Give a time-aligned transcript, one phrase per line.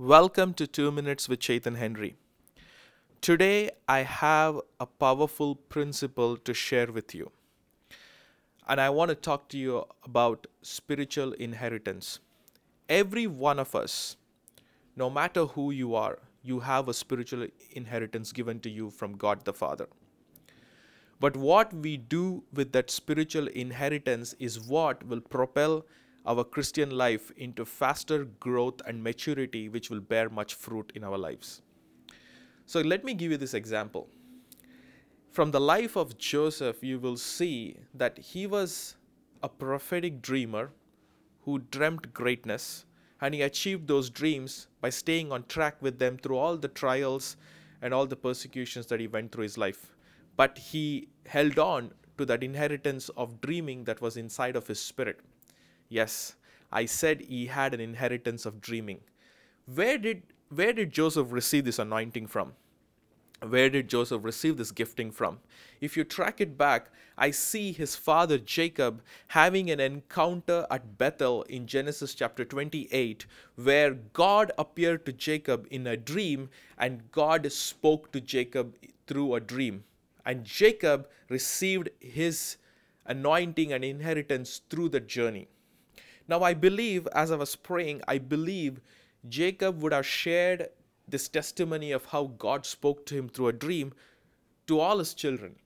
[0.00, 2.14] Welcome to 2 Minutes with Chetan Henry.
[3.20, 7.32] Today I have a powerful principle to share with you.
[8.68, 12.20] And I want to talk to you about spiritual inheritance.
[12.88, 14.16] Every one of us,
[14.94, 19.44] no matter who you are, you have a spiritual inheritance given to you from God
[19.44, 19.88] the Father.
[21.18, 25.84] But what we do with that spiritual inheritance is what will propel
[26.28, 31.16] our Christian life into faster growth and maturity, which will bear much fruit in our
[31.16, 31.62] lives.
[32.66, 34.08] So, let me give you this example.
[35.30, 38.96] From the life of Joseph, you will see that he was
[39.42, 40.70] a prophetic dreamer
[41.42, 42.84] who dreamt greatness,
[43.22, 47.36] and he achieved those dreams by staying on track with them through all the trials
[47.80, 49.94] and all the persecutions that he went through his life.
[50.36, 55.20] But he held on to that inheritance of dreaming that was inside of his spirit.
[55.88, 56.36] Yes,
[56.70, 59.00] I said he had an inheritance of dreaming.
[59.66, 62.54] Where did where did Joseph receive this anointing from?
[63.46, 65.38] Where did Joseph receive this gifting from?
[65.80, 71.42] If you track it back, I see his father Jacob having an encounter at Bethel
[71.42, 78.10] in Genesis chapter 28, where God appeared to Jacob in a dream and God spoke
[78.12, 78.74] to Jacob
[79.06, 79.84] through a dream.
[80.24, 82.56] And Jacob received his
[83.06, 85.48] anointing and inheritance through the journey.
[86.28, 88.80] Now, I believe, as I was praying, I believe
[89.28, 90.68] Jacob would have shared
[91.08, 93.94] this testimony of how God spoke to him through a dream
[94.66, 95.56] to all his children.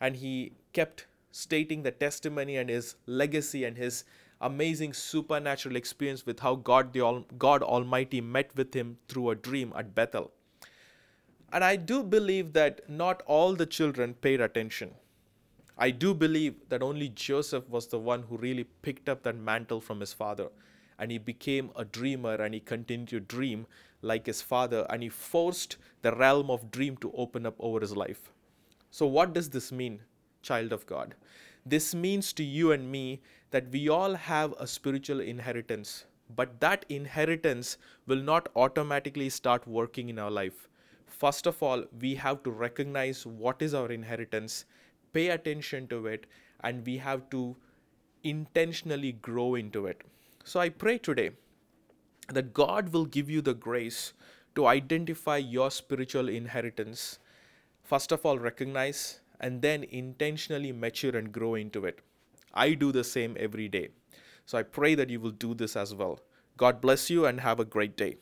[0.00, 4.04] And he kept stating the testimony and his legacy and his
[4.40, 9.72] amazing supernatural experience with how God, the God Almighty met with him through a dream
[9.76, 10.32] at Bethel.
[11.52, 14.90] And I do believe that not all the children paid attention.
[15.76, 19.80] I do believe that only Joseph was the one who really picked up that mantle
[19.80, 20.48] from his father.
[20.98, 23.66] And he became a dreamer and he continued to dream
[24.00, 24.86] like his father.
[24.88, 28.30] And he forced the realm of dream to open up over his life.
[28.90, 30.02] So, what does this mean,
[30.42, 31.16] child of God?
[31.66, 36.04] This means to you and me that we all have a spiritual inheritance,
[36.36, 40.68] but that inheritance will not automatically start working in our life.
[41.06, 44.66] First of all, we have to recognize what is our inheritance
[45.14, 46.26] pay attention to it,
[46.62, 47.56] and we have to
[48.22, 50.02] intentionally grow into it.
[50.44, 51.30] So I pray today
[52.28, 54.12] that God will give you the grace
[54.54, 57.18] to identify your spiritual inheritance.
[57.82, 62.00] First of all, recognize and then intentionally mature and grow into it.
[62.52, 63.88] I do the same every day.
[64.46, 66.20] So I pray that you will do this as well.
[66.56, 68.16] God bless you and have a great day.